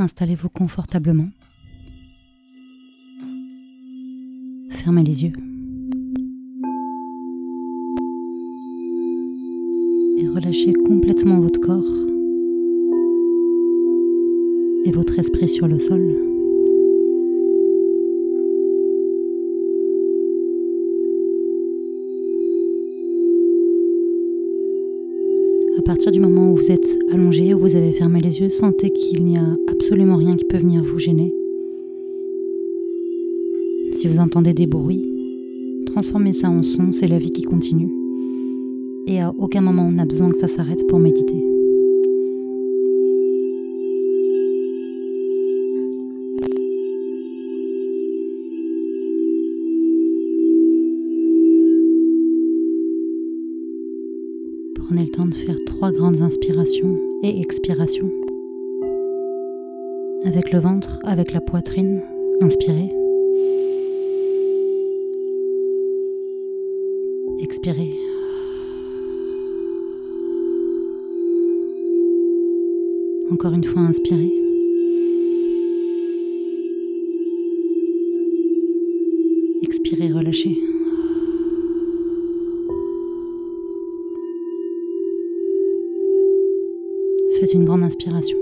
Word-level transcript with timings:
Installez-vous 0.00 0.48
confortablement. 0.48 1.28
Fermez 4.70 5.02
les 5.02 5.24
yeux. 5.24 5.32
Et 10.18 10.28
relâchez 10.28 10.72
complètement 10.72 11.40
votre 11.40 11.58
corps 11.58 11.82
et 14.84 14.92
votre 14.92 15.18
esprit 15.18 15.48
sur 15.48 15.66
le 15.66 15.80
sol. 15.80 16.27
À 25.78 25.82
partir 25.82 26.10
du 26.10 26.18
moment 26.18 26.50
où 26.50 26.56
vous 26.56 26.72
êtes 26.72 26.98
allongé, 27.12 27.54
où 27.54 27.60
vous 27.60 27.76
avez 27.76 27.92
fermé 27.92 28.20
les 28.20 28.40
yeux, 28.40 28.50
sentez 28.50 28.90
qu'il 28.90 29.24
n'y 29.24 29.38
a 29.38 29.56
absolument 29.70 30.16
rien 30.16 30.36
qui 30.36 30.44
peut 30.44 30.58
venir 30.58 30.82
vous 30.82 30.98
gêner. 30.98 31.32
Si 33.92 34.08
vous 34.08 34.18
entendez 34.18 34.54
des 34.54 34.66
bruits, 34.66 35.06
transformez 35.86 36.32
ça 36.32 36.50
en 36.50 36.64
son, 36.64 36.92
c'est 36.92 37.06
la 37.06 37.18
vie 37.18 37.30
qui 37.30 37.42
continue. 37.42 37.88
Et 39.06 39.20
à 39.20 39.32
aucun 39.38 39.60
moment 39.60 39.88
on 39.88 39.98
a 39.98 40.04
besoin 40.04 40.30
que 40.30 40.38
ça 40.38 40.48
s'arrête 40.48 40.84
pour 40.88 40.98
méditer. 40.98 41.47
De 55.26 55.34
faire 55.34 55.56
trois 55.66 55.90
grandes 55.90 56.22
inspirations 56.22 56.96
et 57.24 57.40
expirations. 57.40 58.08
Avec 60.24 60.52
le 60.52 60.60
ventre, 60.60 61.00
avec 61.02 61.32
la 61.32 61.40
poitrine, 61.40 62.00
inspirez. 62.40 62.88
Expirez. 67.40 67.90
Encore 73.32 73.54
une 73.54 73.64
fois, 73.64 73.82
inspirez. 73.82 74.30
Expirez, 79.62 80.12
relâchez. 80.12 80.56
Une 87.54 87.64
grande 87.64 87.82
inspiration. 87.82 88.36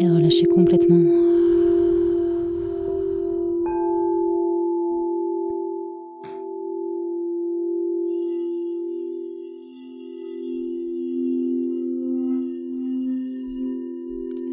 Et 0.00 0.08
relâchez 0.08 0.46
complètement. 0.46 1.02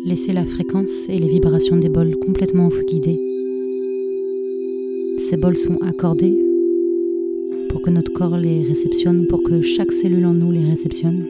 Laissez 0.03 0.33
la 0.33 0.45
fréquence 0.45 0.89
et 1.09 1.19
les 1.19 1.27
vibrations 1.27 1.77
des 1.77 1.89
bols 1.89 2.15
complètement 2.17 2.69
vous 2.69 2.83
guider. 2.85 3.19
Ces 5.29 5.37
bols 5.37 5.57
sont 5.57 5.77
accordés 5.87 6.50
notre 7.91 8.13
corps 8.13 8.37
les 8.37 8.63
réceptionne, 8.63 9.27
pour 9.27 9.43
que 9.43 9.61
chaque 9.61 9.91
cellule 9.91 10.25
en 10.25 10.33
nous 10.33 10.51
les 10.51 10.63
réceptionne. 10.63 11.25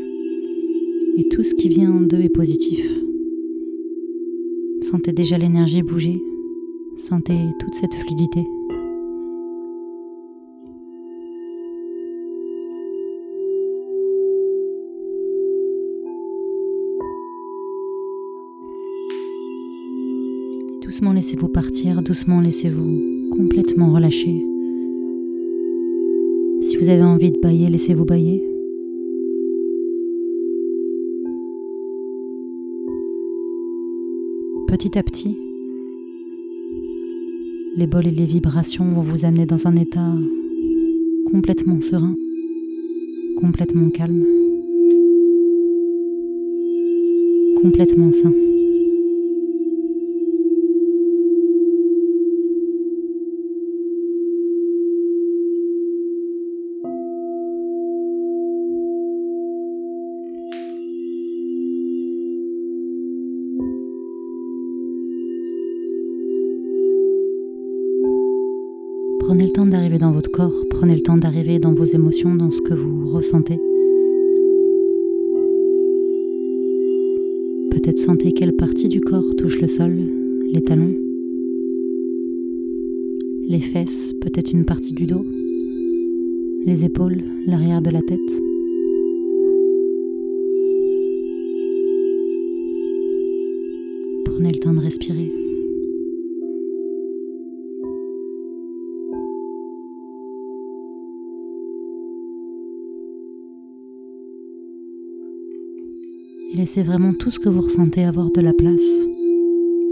Et 1.18 1.28
tout 1.30 1.44
ce 1.44 1.53
qui 1.56 1.70
vient 1.70 2.02
d'eux 2.02 2.22
est 2.22 2.30
positif. 2.30 2.86
Sentez 4.81 5.12
déjà 5.12 5.38
l'énergie 5.38 5.84
bouger, 5.84 6.22
sentez 6.95 7.38
toute 7.59 7.73
cette 7.73 7.94
fluidité. 7.94 8.44
Doucement 20.84 21.14
laissez-vous 21.14 21.47
partir, 21.47 22.02
doucement 22.02 22.41
laissez-vous 22.41 23.30
complètement 23.35 23.94
relâcher. 23.94 24.50
Vous 26.81 26.90
avez 26.90 27.03
envie 27.03 27.31
de 27.31 27.38
bailler, 27.38 27.69
laissez-vous 27.69 28.06
bailler. 28.06 28.44
Petit 34.68 34.97
à 34.97 35.03
petit, 35.03 35.38
les 37.78 37.86
bols 37.86 38.08
et 38.08 38.12
les 38.12 38.25
vibrations 38.25 38.90
vont 38.94 39.02
vous 39.02 39.25
amener 39.25 39.46
dans 39.46 39.68
un 39.68 39.75
état 39.75 40.16
complètement 41.31 41.80
serein, 41.81 42.16
complètement 43.40 43.91
calme, 43.91 44.25
complètement 47.62 48.12
sain. 48.12 48.34
Prenez 70.69 70.96
le 70.96 71.02
temps 71.02 71.18
d'arriver 71.18 71.59
dans 71.59 71.74
vos 71.74 71.84
émotions, 71.84 72.36
dans 72.36 72.52
ce 72.52 72.62
que 72.62 72.74
vous 72.74 73.09
ressentez. 73.09 73.58
Peut-être 77.72 77.97
sentez 77.97 78.31
quelle 78.31 78.56
partie 78.56 78.88
du 78.88 79.02
corps 79.02 79.36
touche 79.38 79.59
le 79.59 79.68
sol, 79.68 79.97
les 80.52 80.62
talons, 80.62 80.96
les 83.47 83.59
fesses, 83.59 84.14
peut-être 84.22 84.52
une 84.52 84.66
partie 84.66 84.94
du 84.94 85.06
dos, 85.06 85.25
les 86.66 86.86
épaules, 86.86 87.24
l'arrière 87.47 87.81
de 87.81 87.90
la 87.90 88.02
tête. 88.02 88.20
Prenez 94.25 94.52
le 94.52 94.59
temps 94.59 94.74
de 94.74 94.80
respirer. 94.80 95.50
Laissez 106.61 106.83
vraiment 106.83 107.16
tout 107.16 107.31
ce 107.31 107.39
que 107.39 107.49
vous 107.49 107.61
ressentez 107.61 108.03
avoir 108.03 108.29
de 108.29 108.39
la 108.39 108.53
place, 108.53 108.79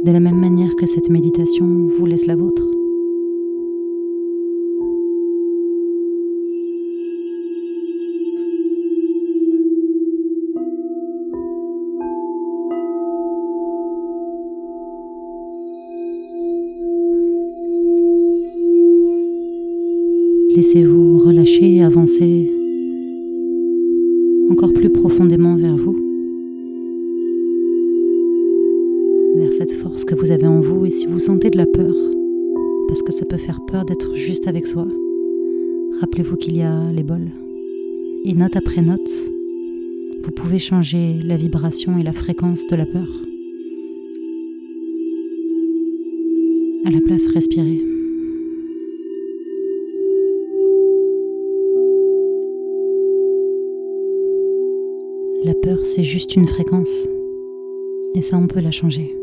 de 0.06 0.12
la 0.12 0.20
même 0.20 0.40
manière 0.40 0.76
que 0.76 0.86
cette 0.86 1.10
méditation 1.10 1.66
vous 1.98 2.06
laisse 2.06 2.28
la 2.28 2.36
vôtre. 2.36 2.64
Laissez-vous 20.56 21.18
relâcher 21.18 21.82
avancer 21.82 22.39
peut 33.30 33.38
faire 33.38 33.62
peur 33.68 33.86
d'être 33.86 34.16
juste 34.16 34.48
avec 34.48 34.66
soi, 34.66 34.88
rappelez-vous 36.02 36.36
qu'il 36.36 36.58
y 36.58 36.64
a 36.64 36.92
les 36.92 37.04
bols. 37.04 37.30
Et 38.26 38.34
note 38.34 38.56
après 38.56 38.82
note, 38.82 39.12
vous 40.24 40.32
pouvez 40.32 40.58
changer 40.58 41.14
la 41.24 41.38
vibration 41.38 42.00
et 42.00 42.04
la 42.04 42.12
fréquence 42.12 42.66
de 42.66 42.76
la 42.76 42.88
peur. 42.88 43.08
À 46.86 46.90
la 46.90 47.02
place, 47.02 47.28
respirez. 47.28 47.80
La 55.46 55.54
peur, 55.54 55.78
c'est 55.84 56.04
juste 56.04 56.36
une 56.36 56.48
fréquence. 56.48 57.08
Et 58.16 58.24
ça, 58.24 58.38
on 58.38 58.48
peut 58.48 58.60
la 58.60 58.72
changer. 58.72 59.19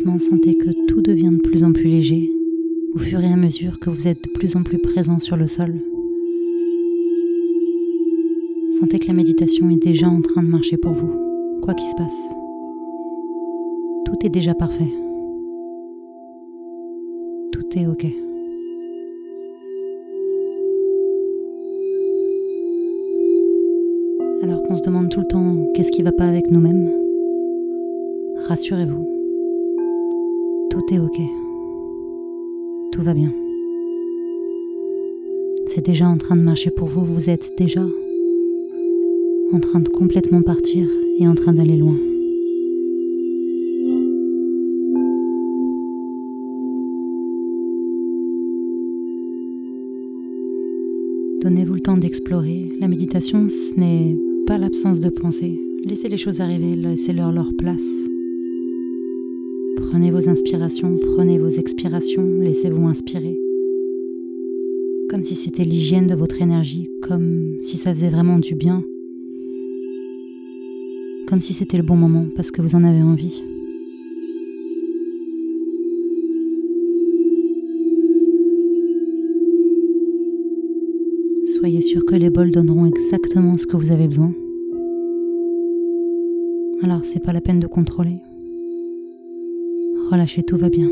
Sentez 0.00 0.54
que 0.54 0.70
tout 0.86 1.02
devient 1.02 1.30
de 1.32 1.42
plus 1.42 1.62
en 1.62 1.72
plus 1.72 1.88
léger 1.88 2.30
au 2.94 2.98
fur 2.98 3.20
et 3.20 3.26
à 3.26 3.36
mesure 3.36 3.78
que 3.78 3.90
vous 3.90 4.08
êtes 4.08 4.24
de 4.24 4.30
plus 4.30 4.56
en 4.56 4.62
plus 4.62 4.78
présent 4.78 5.18
sur 5.18 5.36
le 5.36 5.46
sol. 5.46 5.74
Sentez 8.78 8.98
que 8.98 9.08
la 9.08 9.12
méditation 9.12 9.68
est 9.68 9.82
déjà 9.82 10.08
en 10.08 10.22
train 10.22 10.42
de 10.42 10.48
marcher 10.48 10.78
pour 10.78 10.92
vous, 10.92 11.60
quoi 11.62 11.74
qu'il 11.74 11.86
se 11.86 11.96
passe. 11.96 12.32
Tout 14.06 14.16
est 14.24 14.30
déjà 14.30 14.54
parfait. 14.54 14.88
Tout 17.52 17.78
est 17.78 17.86
OK. 17.86 18.06
Alors 24.42 24.62
qu'on 24.62 24.76
se 24.76 24.82
demande 24.82 25.10
tout 25.10 25.20
le 25.20 25.26
temps 25.26 25.56
qu'est-ce 25.74 25.90
qui 25.90 26.02
va 26.02 26.12
pas 26.12 26.26
avec 26.26 26.50
nous-mêmes, 26.50 26.90
rassurez-vous, 28.48 29.09
tout 30.88 30.94
OK. 30.96 31.20
Tout 32.92 33.02
va 33.02 33.14
bien. 33.14 33.32
C'est 35.66 35.84
déjà 35.84 36.08
en 36.08 36.18
train 36.18 36.36
de 36.36 36.42
marcher 36.42 36.70
pour 36.70 36.88
vous, 36.88 37.04
vous 37.04 37.30
êtes 37.30 37.52
déjà 37.56 37.86
en 39.52 39.60
train 39.60 39.80
de 39.80 39.88
complètement 39.88 40.42
partir 40.42 40.88
et 41.18 41.26
en 41.26 41.34
train 41.34 41.52
d'aller 41.52 41.76
loin. 41.76 41.96
Donnez-vous 51.42 51.74
le 51.74 51.80
temps 51.80 51.96
d'explorer. 51.96 52.68
La 52.80 52.88
méditation, 52.88 53.48
ce 53.48 53.78
n'est 53.78 54.18
pas 54.46 54.58
l'absence 54.58 55.00
de 55.00 55.08
pensée. 55.08 55.58
Laissez 55.84 56.08
les 56.08 56.18
choses 56.18 56.40
arriver, 56.40 56.76
laissez-leur 56.76 57.32
leur 57.32 57.52
place. 57.56 58.09
Prenez 59.76 60.10
vos 60.10 60.28
inspirations, 60.28 60.98
prenez 61.14 61.38
vos 61.38 61.48
expirations, 61.48 62.26
laissez-vous 62.40 62.86
inspirer. 62.86 63.38
Comme 65.08 65.24
si 65.24 65.34
c'était 65.34 65.64
l'hygiène 65.64 66.06
de 66.06 66.14
votre 66.14 66.40
énergie, 66.40 66.88
comme 67.02 67.56
si 67.62 67.76
ça 67.76 67.92
faisait 67.92 68.08
vraiment 68.08 68.38
du 68.38 68.54
bien. 68.54 68.82
Comme 71.26 71.40
si 71.40 71.52
c'était 71.52 71.76
le 71.76 71.82
bon 71.82 71.96
moment 71.96 72.26
parce 72.36 72.50
que 72.50 72.62
vous 72.62 72.74
en 72.74 72.84
avez 72.84 73.02
envie. 73.02 73.42
Soyez 81.58 81.80
sûr 81.80 82.04
que 82.06 82.14
les 82.14 82.30
bols 82.30 82.52
donneront 82.52 82.86
exactement 82.86 83.58
ce 83.58 83.66
que 83.66 83.76
vous 83.76 83.90
avez 83.90 84.08
besoin. 84.08 84.32
Alors 86.82 87.04
c'est 87.04 87.22
pas 87.22 87.32
la 87.32 87.40
peine 87.40 87.60
de 87.60 87.66
contrôler. 87.66 88.22
Relâchez, 90.10 90.42
tout 90.42 90.56
va 90.56 90.68
bien. 90.68 90.90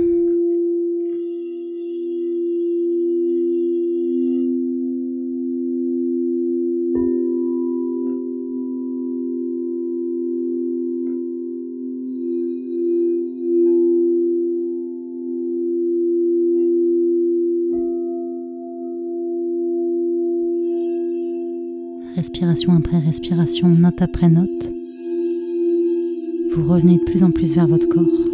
Respiration 22.15 22.77
après 22.77 22.99
respiration, 23.01 23.69
note 23.69 24.01
après 24.01 24.29
note, 24.29 24.73
vous 26.55 26.73
revenez 26.73 26.99
de 26.99 27.05
plus 27.05 27.25
en 27.25 27.33
plus 27.33 27.55
vers 27.55 27.67
votre 27.67 27.89
corps. 27.89 28.28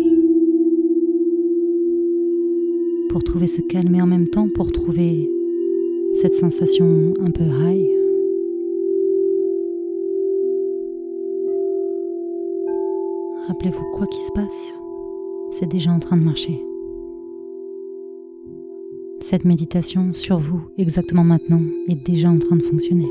Pour 3.14 3.22
trouver 3.22 3.46
ce 3.46 3.60
calme 3.60 3.94
et 3.94 4.02
en 4.02 4.08
même 4.08 4.26
temps 4.26 4.48
pour 4.56 4.72
trouver 4.72 5.30
cette 6.20 6.34
sensation 6.34 7.14
un 7.20 7.30
peu 7.30 7.44
high. 7.44 7.88
Rappelez-vous, 13.46 13.84
quoi 13.94 14.08
qu'il 14.08 14.20
se 14.20 14.32
passe, 14.34 14.80
c'est 15.52 15.70
déjà 15.70 15.92
en 15.92 16.00
train 16.00 16.16
de 16.16 16.24
marcher. 16.24 16.60
Cette 19.20 19.44
méditation 19.44 20.12
sur 20.12 20.40
vous, 20.40 20.62
exactement 20.76 21.22
maintenant, 21.22 21.62
est 21.86 22.04
déjà 22.04 22.28
en 22.28 22.38
train 22.40 22.56
de 22.56 22.64
fonctionner. 22.64 23.06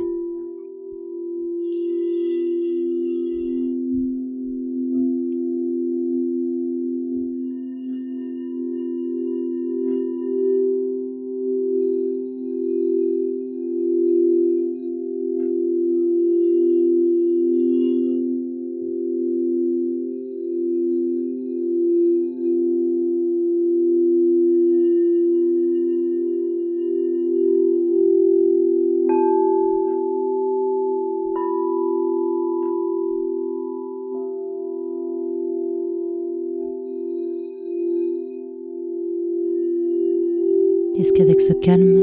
Est-ce 41.04 41.12
qu'avec 41.12 41.42
ce 41.42 41.52
calme, 41.52 42.02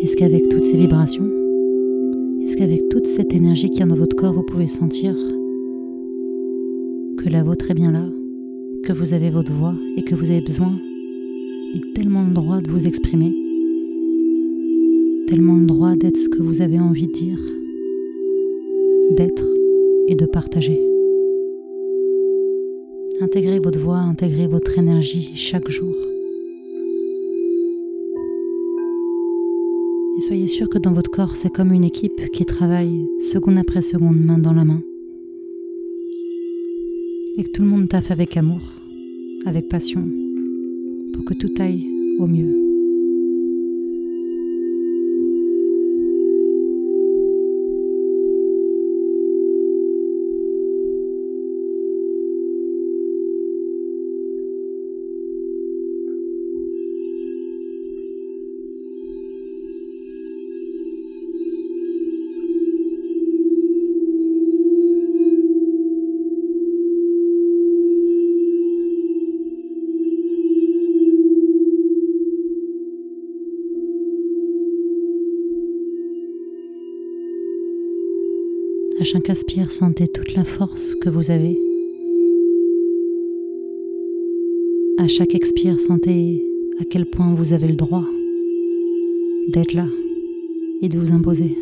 est-ce 0.00 0.16
qu'avec 0.16 0.48
toutes 0.48 0.64
ces 0.64 0.76
vibrations, 0.76 1.30
est-ce 2.42 2.56
qu'avec 2.56 2.88
toute 2.88 3.06
cette 3.06 3.32
énergie 3.32 3.70
qui 3.70 3.82
est 3.82 3.86
dans 3.86 3.94
votre 3.94 4.16
corps, 4.16 4.32
vous 4.34 4.42
pouvez 4.42 4.66
sentir 4.66 5.14
que 7.18 7.28
la 7.28 7.44
vôtre 7.44 7.70
est 7.70 7.74
bien 7.74 7.92
là, 7.92 8.04
que 8.82 8.92
vous 8.92 9.14
avez 9.14 9.30
votre 9.30 9.52
voix 9.52 9.74
et 9.96 10.02
que 10.02 10.16
vous 10.16 10.32
avez 10.32 10.40
besoin 10.40 10.72
et 11.76 11.94
tellement 11.94 12.24
le 12.24 12.34
droit 12.34 12.60
de 12.60 12.68
vous 12.68 12.88
exprimer, 12.88 13.32
tellement 15.28 15.54
le 15.54 15.66
droit 15.66 15.94
d'être 15.94 16.16
ce 16.16 16.28
que 16.28 16.42
vous 16.42 16.62
avez 16.62 16.80
envie 16.80 17.06
de 17.06 17.12
dire, 17.12 17.38
d'être 19.16 19.46
et 20.08 20.16
de 20.16 20.26
partager? 20.26 20.80
Intégrez 23.20 23.60
votre 23.60 23.78
voix, 23.78 23.98
intégrez 23.98 24.48
votre 24.48 24.76
énergie 24.80 25.30
chaque 25.36 25.68
jour. 25.68 25.94
Soyez 30.28 30.46
sûr 30.46 30.68
que 30.68 30.76
dans 30.76 30.92
votre 30.92 31.10
corps, 31.10 31.36
c'est 31.36 31.48
comme 31.48 31.72
une 31.72 31.84
équipe 31.84 32.30
qui 32.34 32.44
travaille 32.44 33.06
seconde 33.18 33.56
après 33.56 33.80
seconde, 33.80 34.22
main 34.22 34.36
dans 34.36 34.52
la 34.52 34.62
main. 34.62 34.82
Et 37.38 37.44
que 37.44 37.50
tout 37.50 37.62
le 37.62 37.68
monde 37.68 37.88
taffe 37.88 38.10
avec 38.10 38.36
amour, 38.36 38.60
avec 39.46 39.70
passion, 39.70 40.06
pour 41.14 41.24
que 41.24 41.32
tout 41.32 41.54
aille 41.58 41.88
au 42.18 42.26
mieux. 42.26 42.67
Chaque 79.10 79.30
aspire, 79.30 79.70
sentez 79.70 80.06
toute 80.06 80.34
la 80.34 80.44
force 80.44 80.94
que 80.96 81.08
vous 81.08 81.30
avez. 81.30 81.58
À 84.98 85.08
chaque 85.08 85.34
expire, 85.34 85.80
sentez 85.80 86.44
à 86.78 86.84
quel 86.84 87.06
point 87.06 87.32
vous 87.32 87.54
avez 87.54 87.68
le 87.68 87.76
droit 87.76 88.04
d'être 89.48 89.72
là 89.72 89.86
et 90.82 90.90
de 90.90 90.98
vous 90.98 91.12
imposer. 91.12 91.56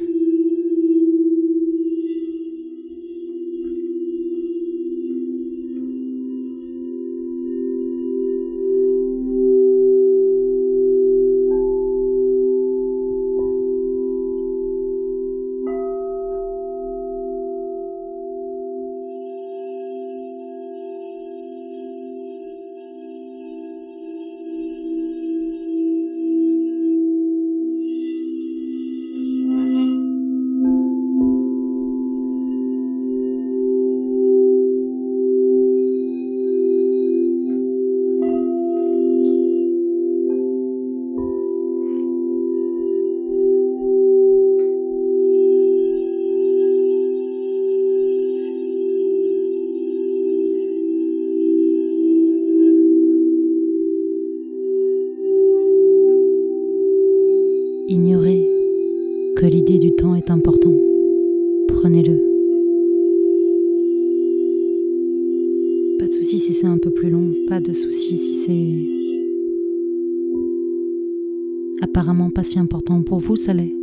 Vous. 73.37 73.75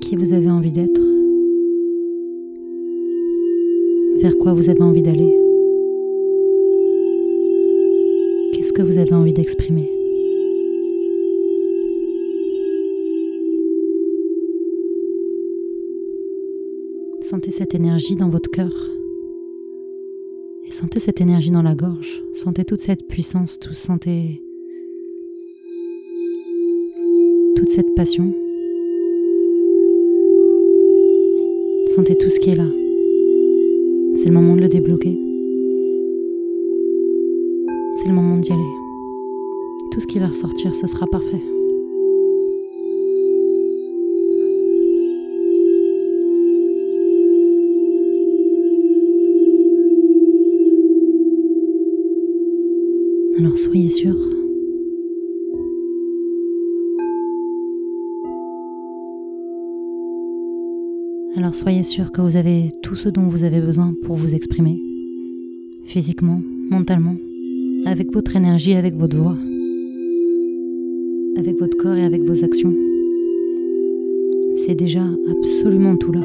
Qui 0.00 0.16
vous 0.16 0.32
avez 0.32 0.50
envie 0.50 0.72
d'être 0.72 1.00
Vers 4.20 4.36
quoi 4.38 4.52
vous 4.52 4.68
avez 4.68 4.82
envie 4.82 5.02
d'aller 5.02 5.34
Qu'est-ce 8.52 8.72
que 8.72 8.82
vous 8.82 8.98
avez 8.98 9.12
envie 9.12 9.32
d'exprimer 9.32 9.90
Sentez 17.22 17.50
cette 17.50 17.74
énergie 17.74 18.14
dans 18.14 18.28
votre 18.28 18.50
cœur. 18.50 18.72
Et 20.66 20.70
sentez 20.70 21.00
cette 21.00 21.20
énergie 21.20 21.50
dans 21.50 21.62
la 21.62 21.74
gorge. 21.74 22.22
Sentez 22.32 22.64
toute 22.64 22.80
cette 22.80 23.08
puissance, 23.08 23.58
tout 23.58 23.74
sentez 23.74 24.42
cette 27.68 27.94
passion. 27.94 28.32
Sentez 31.94 32.14
tout 32.14 32.28
ce 32.28 32.38
qui 32.38 32.50
est 32.50 32.54
là. 32.54 32.66
C'est 34.16 34.26
le 34.26 34.34
moment 34.34 34.56
de 34.56 34.60
le 34.60 34.68
débloquer. 34.68 35.18
C'est 37.96 38.08
le 38.08 38.14
moment 38.14 38.36
d'y 38.36 38.52
aller. 38.52 38.62
Tout 39.90 40.00
ce 40.00 40.06
qui 40.06 40.18
va 40.18 40.28
ressortir, 40.28 40.74
ce 40.74 40.86
sera 40.86 41.06
parfait. 41.06 41.42
Alors 53.38 53.56
soyez 53.58 53.88
sûr. 53.88 54.35
Alors 61.46 61.54
soyez 61.54 61.84
sûr 61.84 62.10
que 62.10 62.20
vous 62.20 62.34
avez 62.34 62.72
tout 62.82 62.96
ce 62.96 63.08
dont 63.08 63.28
vous 63.28 63.44
avez 63.44 63.60
besoin 63.60 63.94
pour 64.02 64.16
vous 64.16 64.34
exprimer, 64.34 64.82
physiquement, 65.84 66.40
mentalement, 66.70 67.14
avec 67.84 68.12
votre 68.12 68.34
énergie, 68.34 68.74
avec 68.74 68.96
votre 68.96 69.16
voix, 69.16 69.36
avec 71.36 71.56
votre 71.60 71.76
corps 71.76 71.94
et 71.94 72.04
avec 72.04 72.22
vos 72.22 72.42
actions. 72.42 72.74
C'est 74.56 74.74
déjà 74.74 75.04
absolument 75.30 75.96
tout 75.96 76.10
là. 76.10 76.22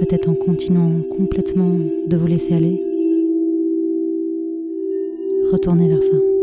peut-être 0.00 0.28
en 0.28 0.34
continuant 0.34 1.00
complètement 1.16 1.78
de 2.08 2.16
vous 2.16 2.26
laisser 2.26 2.54
aller, 2.54 2.82
retournez 5.52 5.88
vers 5.88 6.02
ça. 6.02 6.35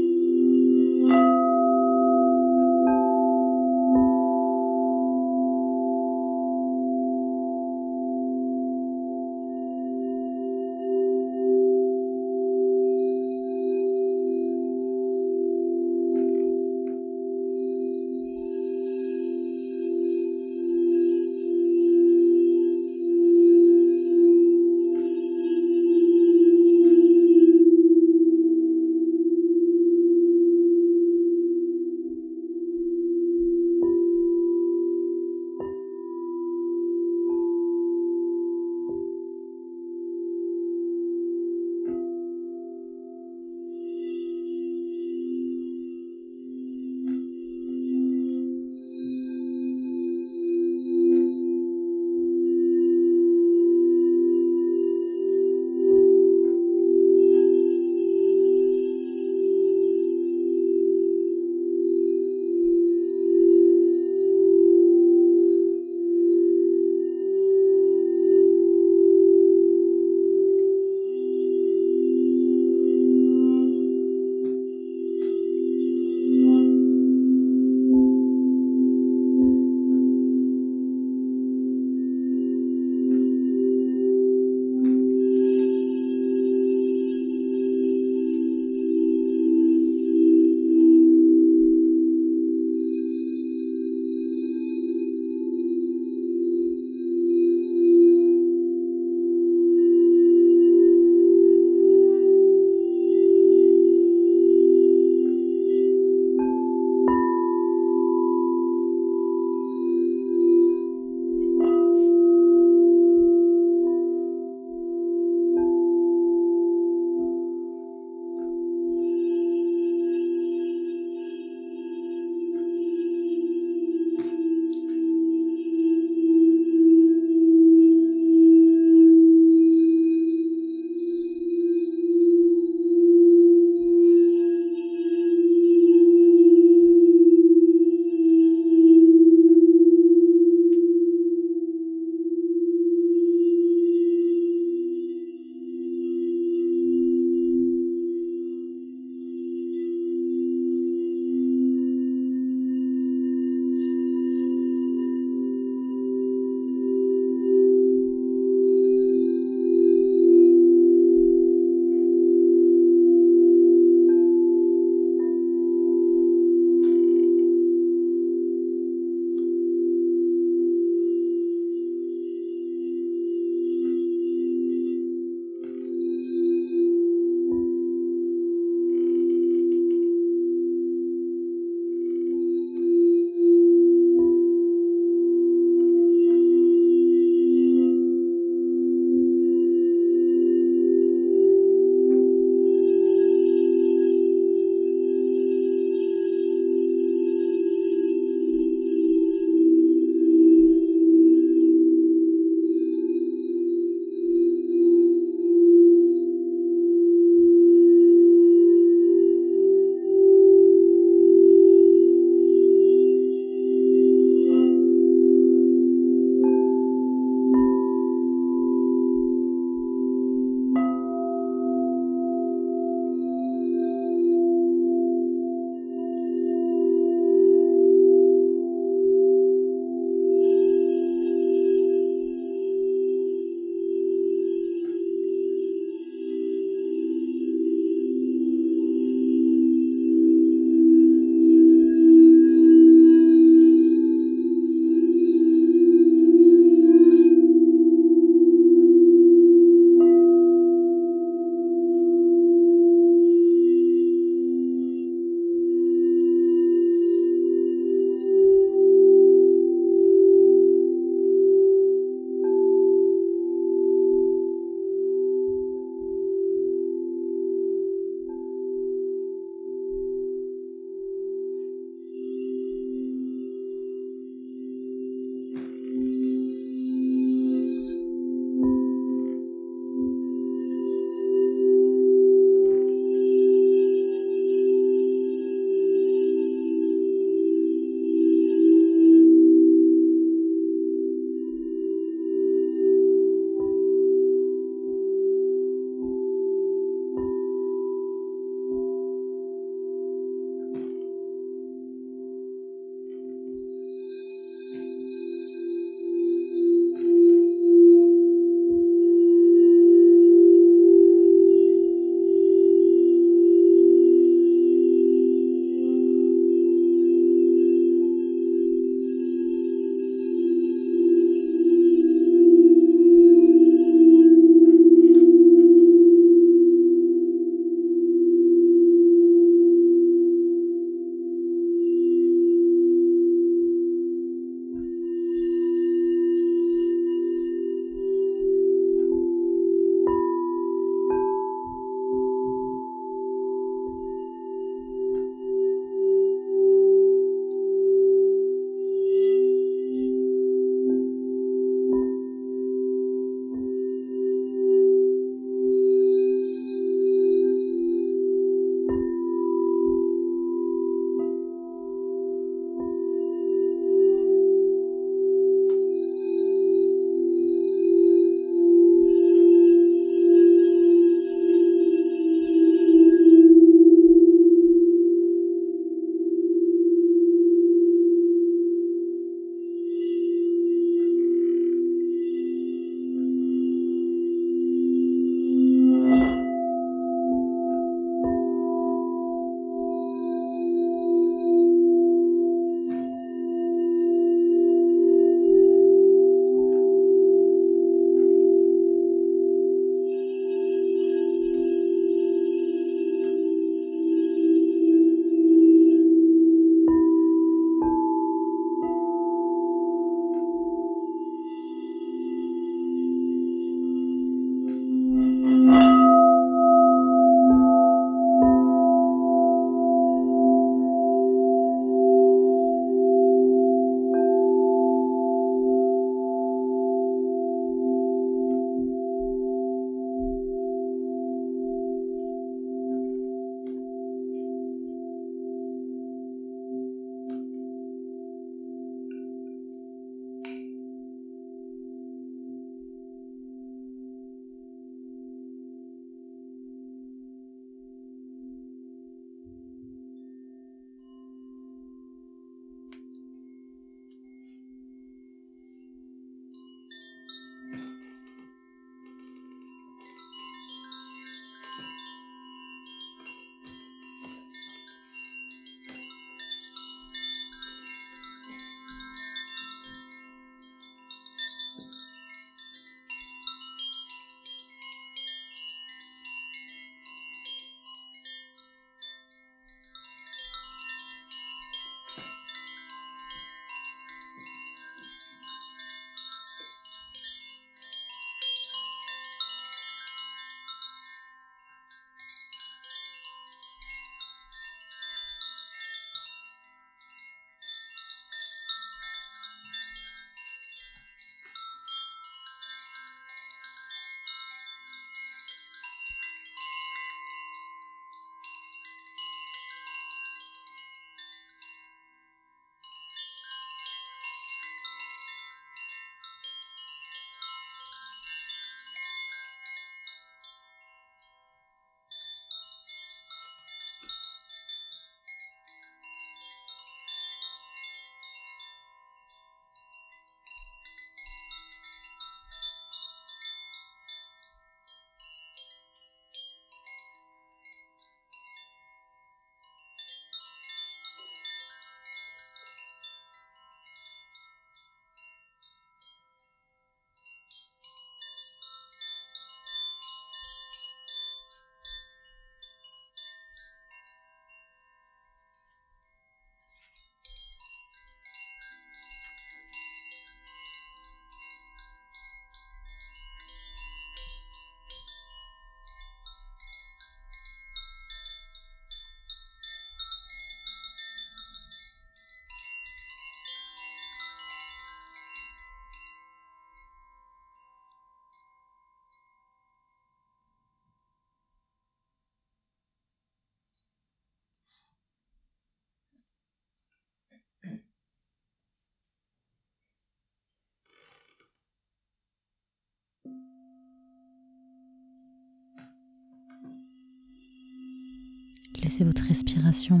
Laissez 598.82 599.04
votre 599.04 599.22
respiration 599.22 600.00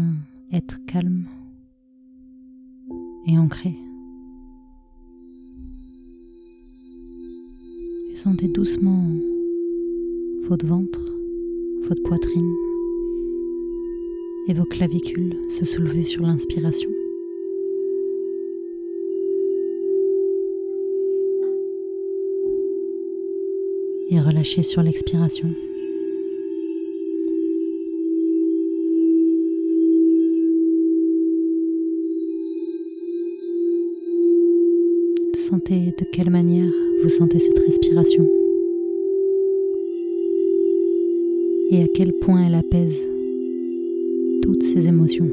être 0.52 0.84
calme 0.86 1.26
et 3.26 3.38
ancrée. 3.38 3.76
Et 8.10 8.16
sentez 8.16 8.48
doucement 8.48 9.06
votre 10.48 10.66
ventre, 10.66 11.00
votre 11.88 12.02
poitrine 12.02 12.52
et 14.48 14.54
vos 14.54 14.64
clavicules 14.64 15.36
se 15.48 15.64
soulever 15.64 16.02
sur 16.02 16.22
l'inspiration. 16.22 16.90
Et 24.10 24.20
relâchez 24.20 24.64
sur 24.64 24.82
l'expiration. 24.82 25.48
Sentez 35.50 35.92
de 35.98 36.04
quelle 36.12 36.30
manière 36.30 36.70
vous 37.02 37.08
sentez 37.08 37.40
cette 37.40 37.58
respiration 37.58 38.24
et 41.72 41.82
à 41.82 41.88
quel 41.92 42.12
point 42.12 42.46
elle 42.46 42.54
apaise 42.54 43.08
toutes 44.42 44.62
ces 44.62 44.86
émotions. 44.86 45.28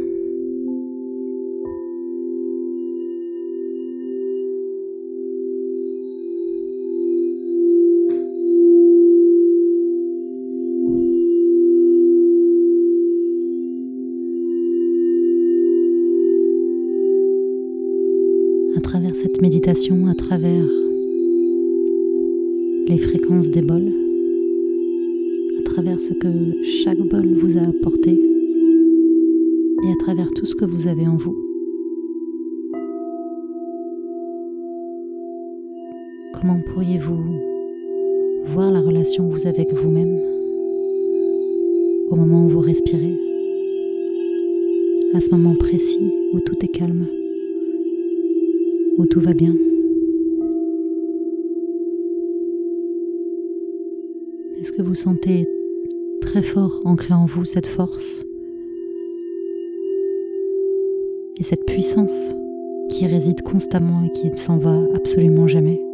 Travers 18.88 19.16
cette 19.16 19.42
méditation, 19.42 20.08
à 20.08 20.16
travers 20.16 20.66
les 22.88 22.98
fréquences 22.98 23.50
des 23.50 23.62
bols, 23.62 23.92
à 25.60 25.64
travers 25.64 26.00
ce 26.00 26.14
que 26.14 26.30
chaque 26.64 26.98
bol 27.00 27.28
vous 27.34 27.58
a 27.58 27.64
apporté, 27.64 28.12
et 28.12 29.92
à 29.92 29.96
travers 30.00 30.30
tout 30.30 30.46
ce 30.46 30.56
que 30.56 30.64
vous 30.64 30.88
avez 30.88 31.06
en 31.06 31.18
vous. 31.18 31.36
Comment 36.40 36.62
pourriez-vous 36.74 37.36
voir 38.54 38.72
la 38.72 38.80
relation 38.80 39.28
que 39.28 39.34
vous 39.34 39.48
avez 39.48 39.64
avec 39.64 39.74
vous-même 39.74 40.18
au 42.10 42.16
moment 42.16 42.46
où 42.46 42.48
vous 42.48 42.62
respirez, 42.62 43.18
à 45.14 45.20
ce 45.20 45.30
moment 45.32 45.56
précis 45.56 46.10
où 46.34 46.40
tout 46.40 46.56
est 46.64 46.70
calme, 46.70 47.06
où 48.98 49.06
tout 49.06 49.20
va 49.20 49.34
bien 49.34 49.56
Est-ce 54.60 54.72
que 54.72 54.82
vous 54.82 54.96
sentez 54.96 55.46
très 56.22 56.42
fort 56.42 56.82
ancré 56.84 57.14
en 57.14 57.26
vous 57.26 57.46
cette 57.46 57.68
force 57.68 58.26
et 61.38 61.44
cette 61.44 61.66
puissance 61.66 62.34
qui 62.90 63.06
réside 63.06 63.44
constamment 63.44 64.04
et 64.04 64.12
qui 64.12 64.32
ne 64.32 64.36
s'en 64.36 64.58
va 64.58 64.82
absolument 64.96 65.48
jamais? 65.48 65.87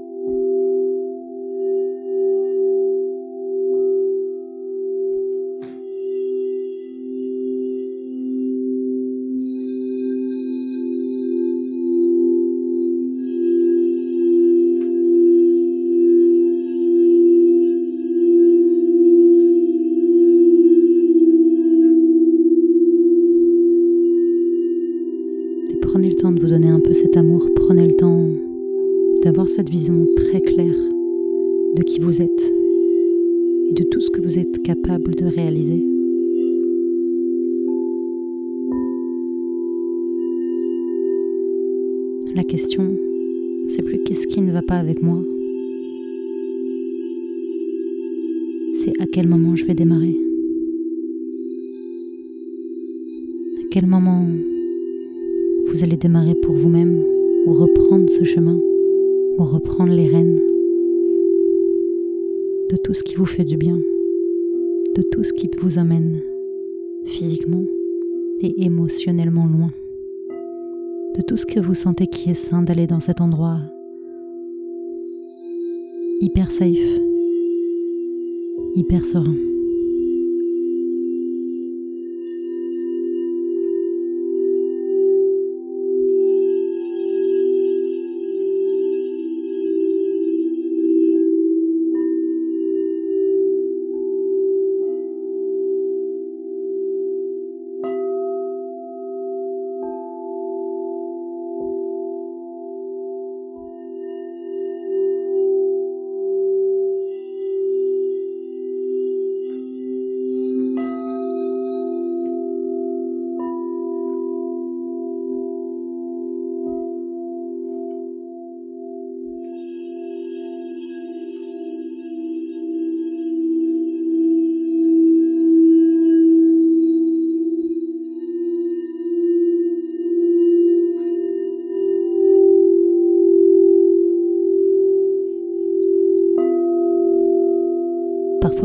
Cette 29.56 29.70
vision 29.70 30.08
très 30.16 30.42
claire 30.42 30.80
de 31.76 31.84
qui 31.84 32.00
vous 32.00 32.24
êtes 32.24 32.54
et 33.70 33.74
de 33.76 33.84
tout 33.84 34.02
ce 34.02 34.10
que 34.10 34.20
vous 34.20 34.40
êtes 34.40 34.64
capable 34.64 35.14
de 35.14 35.26
réaliser. 35.26 35.86
La 42.36 42.44
question, 42.44 42.96
c'est 43.68 43.84
plus 43.84 44.00
qu'est-ce 44.04 44.26
qui 44.26 44.42
ne 44.42 44.52
va 44.52 44.64
pas 44.64 44.80
avec 44.80 45.04
moi, 45.04 45.22
c'est 48.84 49.00
à 49.00 49.06
quel 49.06 49.28
moment 49.28 49.56
je 49.56 49.66
vais 49.66 49.76
démarrer. 49.76 50.16
À 53.62 53.68
quel 53.70 53.86
moment 53.86 54.26
vous 55.68 55.84
allez 55.84 55.98
démarrer 55.98 56.34
pour 56.42 56.56
vous-même 56.56 57.04
ou 57.46 57.54
reprendre 57.54 58.10
ce 58.10 58.24
chemin 58.24 58.60
reprendre 59.38 59.92
les 59.92 60.08
rênes 60.08 60.40
de 62.70 62.78
tout 62.78 62.94
ce 62.94 63.04
qui 63.04 63.16
vous 63.16 63.26
fait 63.26 63.44
du 63.44 63.58
bien, 63.58 63.78
de 64.96 65.02
tout 65.02 65.24
ce 65.24 65.34
qui 65.34 65.50
vous 65.60 65.80
amène 65.80 66.22
physiquement 67.06 67.64
et 68.42 68.64
émotionnellement 68.64 69.46
loin, 69.46 69.72
de 71.18 71.22
tout 71.22 71.38
ce 71.38 71.46
que 71.46 71.60
vous 71.60 71.74
sentez 71.74 72.08
qui 72.08 72.30
est 72.30 72.36
sain 72.36 72.62
d'aller 72.62 72.88
dans 72.88 73.00
cet 73.00 73.22
endroit 73.22 73.60
hyper 76.22 76.52
safe, 76.52 77.02
hyper 78.76 79.06
serein. 79.06 79.53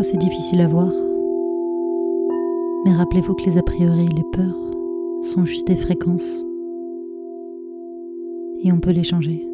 C'est 0.00 0.16
difficile 0.16 0.60
à 0.60 0.68
voir, 0.68 0.92
mais 2.84 2.92
rappelez-vous 2.92 3.34
que 3.34 3.44
les 3.44 3.58
a 3.58 3.62
priori 3.62 4.06
les 4.06 4.22
peurs 4.32 4.70
sont 5.22 5.44
juste 5.44 5.66
des 5.66 5.74
fréquences 5.74 6.44
et 8.62 8.72
on 8.72 8.78
peut 8.78 8.92
les 8.92 9.02
changer. 9.02 9.44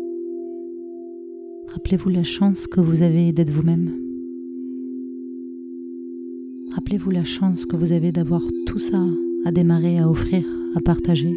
Rappelez-vous 1.69 2.11
la 2.11 2.23
chance 2.23 2.67
que 2.67 2.81
vous 2.81 3.03
avez 3.03 3.33
d'être 3.33 3.51
vous-même. 3.51 3.91
Rappelez-vous 6.75 7.11
la 7.11 7.25
chance 7.25 7.65
que 7.65 7.77
vous 7.77 7.91
avez 7.91 8.13
d'avoir 8.13 8.43
tout 8.67 8.79
ça 8.79 9.03
à 9.45 9.51
démarrer, 9.51 9.99
à 9.99 10.09
offrir, 10.09 10.45
à 10.77 10.81
partager. 10.81 11.35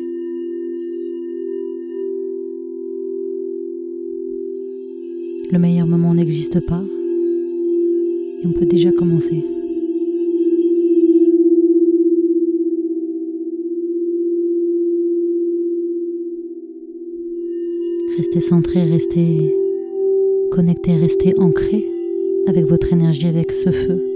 Le 5.51 5.57
meilleur 5.57 5.87
moment 5.87 6.13
n'existe 6.13 6.59
pas, 6.67 6.83
et 8.43 8.47
on 8.47 8.51
peut 8.51 8.65
déjà 8.65 8.91
commencer. 8.91 9.43
Restez 18.17 18.39
centré, 18.39 18.83
restez 18.83 19.53
connecté, 20.51 20.95
restez 20.95 21.33
ancré 21.37 21.85
avec 22.47 22.65
votre 22.65 22.91
énergie, 22.91 23.27
avec 23.27 23.51
ce 23.51 23.71
feu. 23.71 24.06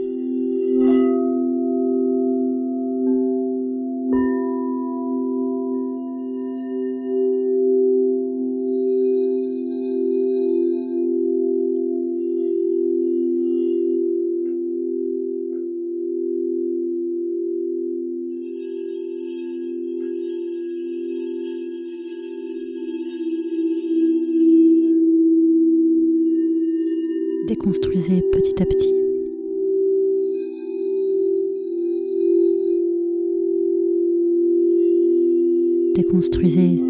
Déconstruisez 36.31 36.81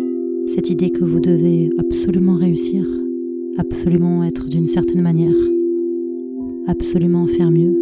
cette 0.54 0.70
idée 0.70 0.92
que 0.92 1.04
vous 1.04 1.20
devez 1.20 1.72
absolument 1.80 2.36
réussir, 2.36 2.86
absolument 3.58 4.24
être 4.24 4.48
d'une 4.48 4.68
certaine 4.68 5.02
manière, 5.02 5.36
absolument 6.68 7.26
faire 7.26 7.50
mieux. 7.50 7.74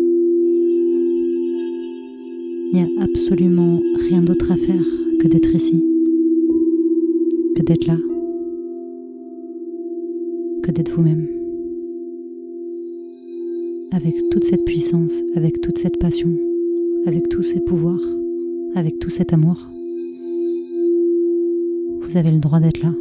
Il 2.71 2.75
n'y 2.75 2.81
a 2.81 3.03
absolument 3.03 3.81
rien 4.09 4.21
d'autre 4.21 4.51
à 4.53 4.55
faire 4.55 4.85
que 5.19 5.27
d'être 5.27 5.53
ici, 5.53 5.83
que 7.57 7.63
d'être 7.63 7.87
là, 7.87 7.97
que 10.63 10.71
d'être 10.71 10.95
vous-même. 10.95 11.27
Avec 13.91 14.15
toute 14.31 14.45
cette 14.45 14.63
puissance, 14.63 15.21
avec 15.35 15.59
toute 15.59 15.77
cette 15.77 15.97
passion, 15.97 16.33
avec 17.05 17.27
tous 17.27 17.41
ces 17.41 17.59
pouvoirs, 17.59 18.07
avec 18.75 18.97
tout 18.99 19.09
cet 19.09 19.33
amour. 19.33 19.69
Vous 22.09 22.17
avez 22.17 22.31
le 22.31 22.39
droit 22.39 22.59
d'être 22.59 22.81
là. 22.81 22.91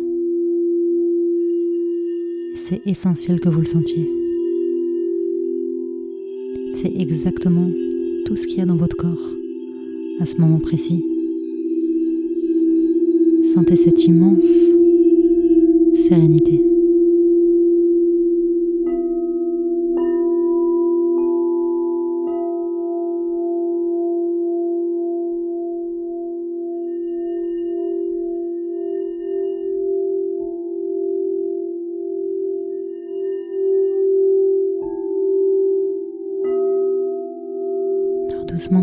C'est 2.54 2.82
essentiel 2.84 3.40
que 3.40 3.48
vous 3.48 3.60
le 3.60 3.66
sentiez. 3.66 4.06
C'est 6.74 6.92
exactement 6.94 7.70
tout 8.26 8.36
ce 8.36 8.46
qu'il 8.46 8.58
y 8.58 8.60
a 8.60 8.66
dans 8.66 8.76
votre 8.76 8.98
corps 8.98 9.32
à 10.20 10.26
ce 10.26 10.36
moment 10.36 10.58
précis. 10.58 11.02
Sentez 13.44 13.76
cette 13.76 14.04
immense 14.04 14.44
sérénité. 15.94 16.62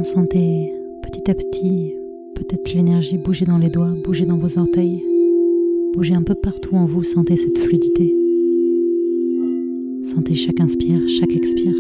Sentez 0.04 0.74
petit 1.04 1.30
à 1.30 1.36
petit 1.36 1.94
peut-être 2.36 2.74
l'énergie 2.74 3.18
bouger 3.18 3.46
dans 3.46 3.58
les 3.58 3.70
doigts, 3.70 3.94
bouger 4.04 4.26
dans 4.26 4.38
vos 4.38 4.58
orteils, 4.58 5.04
bouger 5.94 6.14
un 6.16 6.24
peu 6.24 6.36
partout 6.36 6.76
en 6.76 6.86
vous, 6.86 7.04
sentez 7.04 7.38
cette 7.38 7.58
fluidité. 7.58 8.14
Sentez 10.04 10.36
chaque 10.36 10.60
inspire, 10.60 11.02
chaque 11.08 11.32
expire. 11.32 11.74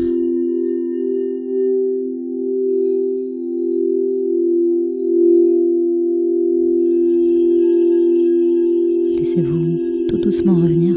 Laissez-vous 9.17 10.07
tout 10.09 10.17
doucement 10.19 10.55
revenir. 10.55 10.95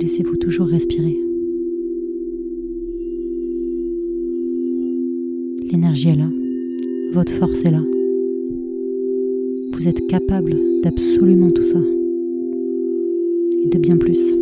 Laissez-vous 0.00 0.36
toujours 0.36 0.66
respirer. 0.66 1.27
L'énergie 5.70 6.08
est 6.08 6.16
là, 6.16 6.28
votre 7.12 7.32
force 7.32 7.62
est 7.64 7.70
là. 7.70 7.82
Vous 9.72 9.86
êtes 9.86 10.06
capable 10.06 10.56
d'absolument 10.82 11.50
tout 11.50 11.64
ça. 11.64 11.78
Et 13.64 13.68
de 13.68 13.78
bien 13.78 13.98
plus. 13.98 14.34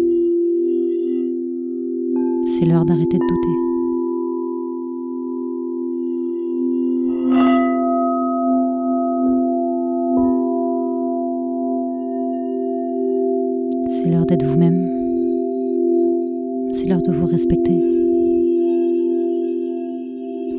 C'est 2.59 2.65
l'heure 2.65 2.85
d'arrêter 2.85 3.19
de 3.19 3.27
douter. 3.27 3.76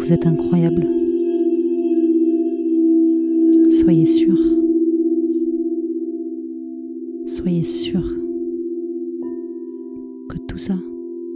Vous 0.08 0.14
êtes 0.14 0.26
incroyable. 0.26 0.88
Soyez 3.82 4.06
sûr. 4.06 4.38
Soyez 7.26 7.64
sûr 7.64 8.02
que 10.30 10.38
tout 10.48 10.58
ça, 10.58 10.76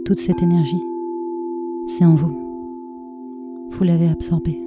toute 0.06 0.16
cette 0.16 0.42
énergie, 0.42 0.80
c'est 1.86 2.06
en 2.06 2.14
vous. 2.14 2.32
Vous 3.72 3.84
l'avez 3.84 4.08
absorbée. 4.08 4.58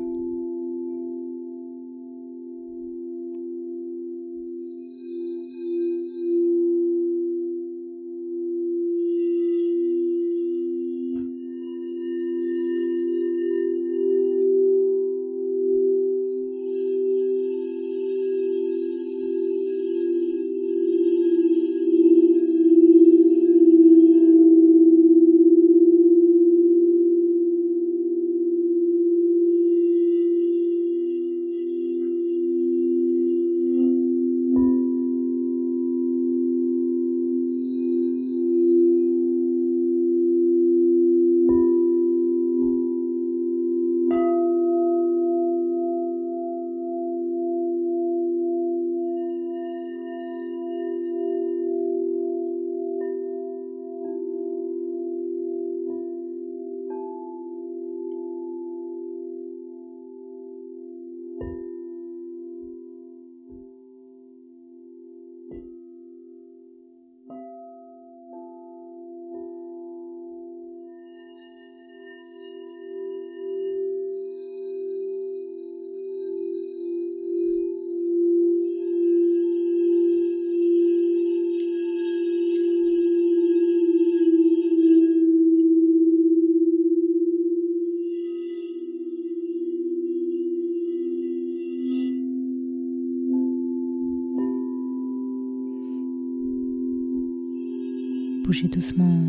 Doucement 98.75 99.21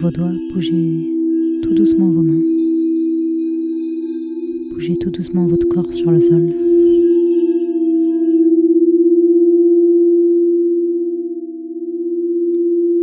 vos 0.00 0.10
doigts, 0.10 0.32
bougez 0.52 1.08
tout 1.62 1.72
doucement 1.72 2.10
vos 2.10 2.22
mains. 2.22 2.42
Bougez 4.72 4.96
tout 4.96 5.10
doucement 5.10 5.46
votre 5.46 5.68
corps 5.68 5.92
sur 5.92 6.10
le 6.10 6.18
sol. 6.18 6.52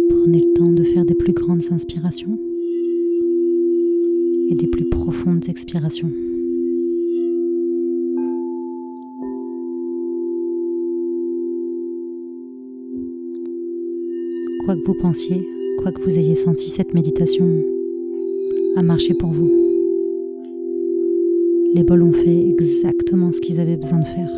Prenez 0.09 0.39
le 0.39 0.53
temps 0.53 0.74
de 0.74 0.84
faire 0.84 1.05
des 1.05 1.15
plus 1.15 1.32
grandes 1.32 1.63
inspirations 1.72 2.38
et 4.49 4.55
des 4.55 4.67
plus 4.67 4.89
profondes 4.89 5.47
expirations. 5.47 6.11
Quoi 14.70 14.76
que 14.76 14.86
vous 14.86 15.01
pensiez, 15.01 15.47
quoi 15.80 15.91
que 15.91 15.99
vous 15.99 16.20
ayez 16.20 16.36
senti, 16.36 16.70
cette 16.70 16.93
méditation 16.93 17.49
a 18.76 18.84
marché 18.84 19.15
pour 19.15 19.32
vous. 19.32 19.49
Les 21.74 21.82
bols 21.82 22.03
ont 22.03 22.13
fait 22.13 22.47
exactement 22.49 23.32
ce 23.32 23.41
qu'ils 23.41 23.59
avaient 23.59 23.78
besoin 23.78 23.97
de 23.97 24.05
faire. 24.05 24.32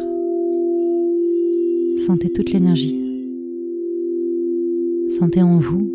Sentez 1.98 2.30
toute 2.30 2.54
l'énergie. 2.54 2.98
Sentez 5.10 5.42
en 5.42 5.58
vous. 5.58 5.92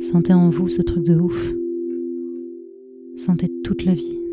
Sentez 0.00 0.32
en 0.32 0.48
vous 0.48 0.70
ce 0.70 0.80
truc 0.80 1.04
de 1.04 1.16
ouf. 1.16 1.54
Sentez 3.14 3.50
toute 3.62 3.84
la 3.84 3.92
vie. 3.92 4.25